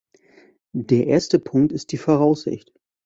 [0.73, 2.73] Der erste Punkt ist die Voraussicht.